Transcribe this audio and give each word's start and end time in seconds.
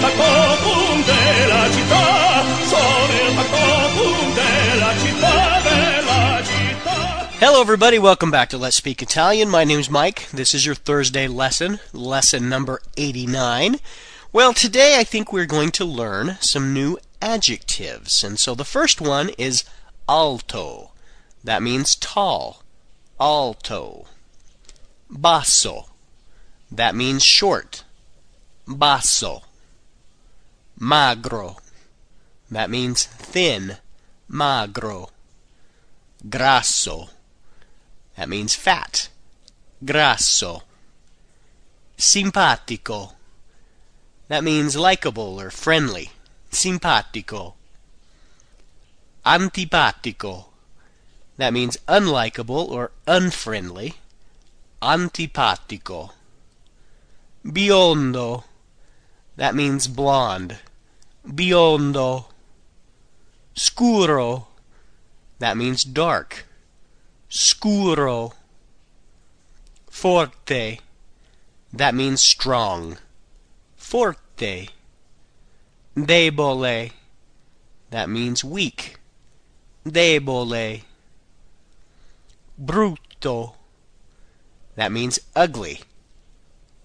della 0.00 1.70
città, 1.72 2.42
sono 2.66 3.12
il 3.12 3.34
della 4.34 4.92
città. 4.98 5.50
Hello, 7.42 7.60
everybody. 7.62 7.98
Welcome 7.98 8.30
back 8.30 8.50
to 8.50 8.58
Let's 8.58 8.76
Speak 8.76 9.00
Italian. 9.02 9.48
My 9.48 9.64
name's 9.64 9.88
Mike. 9.88 10.28
This 10.30 10.54
is 10.54 10.66
your 10.66 10.74
Thursday 10.74 11.26
lesson, 11.26 11.80
lesson 11.92 12.48
number 12.48 12.80
89. 12.98 13.78
Well, 14.32 14.52
today 14.52 14.98
I 14.98 15.04
think 15.04 15.32
we're 15.32 15.46
going 15.46 15.70
to 15.72 15.84
learn 15.84 16.36
some 16.40 16.74
new 16.74 16.98
adjectives. 17.22 18.22
And 18.22 18.38
so 18.38 18.54
the 18.54 18.64
first 18.64 19.00
one 19.00 19.30
is 19.38 19.64
alto. 20.06 20.92
That 21.42 21.62
means 21.62 21.96
tall. 21.96 22.62
Alto. 23.18 24.06
Basso. 25.10 25.86
That 26.70 26.94
means 26.94 27.24
short. 27.24 27.84
Basso. 28.66 29.44
Magro. 30.82 31.58
That 32.50 32.70
means 32.70 33.04
thin. 33.04 33.76
Magro. 34.28 35.10
Grasso. 36.28 37.10
That 38.16 38.30
means 38.30 38.54
fat. 38.54 39.10
Grasso. 39.84 40.62
Simpatico. 41.98 43.12
That 44.28 44.42
means 44.42 44.74
likable 44.74 45.38
or 45.38 45.50
friendly. 45.50 46.12
Simpatico. 46.50 47.56
Antipatico. 49.26 50.46
That 51.36 51.52
means 51.52 51.76
unlikable 51.88 52.70
or 52.70 52.90
unfriendly. 53.06 53.96
Antipatico. 54.80 56.12
Biondo. 57.44 58.44
That 59.36 59.54
means 59.54 59.86
blonde. 59.86 60.58
Biondo. 61.26 62.26
Scuro. 63.54 64.48
That 65.38 65.56
means 65.56 65.82
dark. 65.84 66.46
Scuro. 67.28 68.32
Forte. 69.90 70.78
That 71.72 71.94
means 71.94 72.20
strong. 72.20 72.98
Forte. 73.76 74.68
Debole. 75.96 76.92
That 77.90 78.08
means 78.08 78.44
weak. 78.44 78.98
Debole. 79.84 80.82
Brutto. 82.60 83.54
That 84.76 84.92
means 84.92 85.18
ugly. 85.34 85.80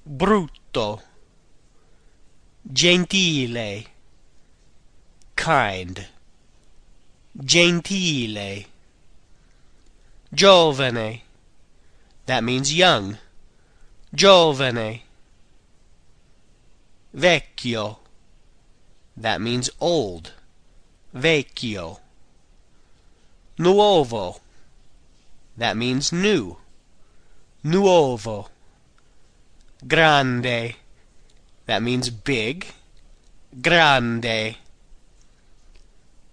Brutto. 0.07 1.01
Gentile. 2.71 3.85
Kind. 5.45 6.07
Gentile. 7.39 8.65
Giovane. 10.33 11.21
That 12.25 12.43
means 12.43 12.73
young. 12.73 13.19
Giovane. 14.11 15.01
Vecchio. 17.15 17.97
That 19.15 19.39
means 19.39 19.69
old. 19.79 20.31
Vecchio. 21.15 21.99
Nuovo. 23.59 24.39
That 25.55 25.77
means 25.77 26.11
new. 26.11 26.57
Nuovo. 27.63 28.49
Grande. 29.87 30.73
That 31.67 31.83
means 31.83 32.09
big. 32.09 32.65
Grande. 33.61 34.57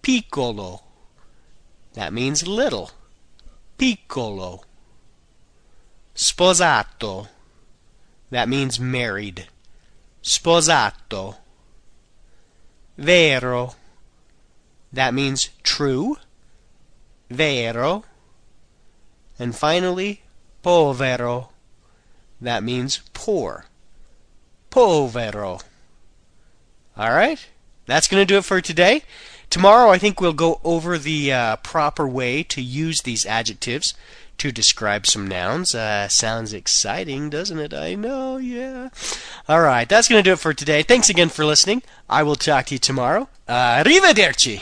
Piccolo. 0.03 0.81
That 1.93 2.13
means 2.13 2.45
little. 2.45 2.91
Piccolo. 3.77 4.61
Sposato. 6.13 7.29
That 8.29 8.49
means 8.49 8.79
married. 8.79 9.47
Sposato. 10.21 11.37
Vero. 12.97 13.75
That 14.91 15.13
means 15.13 15.49
true. 15.63 16.17
Vero. 17.29 18.03
And 19.39 19.55
finally, 19.55 20.21
povero. 20.63 21.49
That 22.41 22.61
means 22.61 23.01
poor. 23.13 23.65
Povero. 24.69 25.61
All 26.97 27.11
right? 27.11 27.47
That's 27.85 28.07
going 28.07 28.21
to 28.21 28.25
do 28.25 28.37
it 28.37 28.45
for 28.45 28.61
today. 28.61 29.03
Tomorrow, 29.53 29.91
I 29.91 29.99
think 29.99 30.19
we'll 30.19 30.33
go 30.33 30.59
over 30.63 30.97
the 30.97 31.31
uh, 31.31 31.57
proper 31.57 32.07
way 32.07 32.41
to 32.41 32.59
use 32.59 33.03
these 33.03 33.23
adjectives 33.23 33.93
to 34.39 34.51
describe 34.51 35.05
some 35.05 35.27
nouns. 35.27 35.75
Uh, 35.75 36.07
sounds 36.07 36.53
exciting, 36.53 37.29
doesn't 37.29 37.59
it? 37.59 37.71
I 37.71 37.93
know, 37.93 38.37
yeah. 38.37 38.89
All 39.47 39.61
right, 39.61 39.87
that's 39.87 40.07
going 40.07 40.23
to 40.23 40.27
do 40.27 40.33
it 40.33 40.39
for 40.39 40.55
today. 40.55 40.81
Thanks 40.81 41.07
again 41.07 41.29
for 41.29 41.45
listening. 41.45 41.83
I 42.09 42.23
will 42.23 42.35
talk 42.35 42.65
to 42.65 42.73
you 42.73 42.79
tomorrow. 42.79 43.29
Arrivederci. 43.47 44.59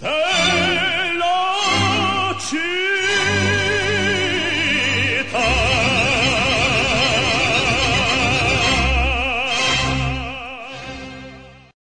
Della 0.00 0.22
città. 0.22 0.43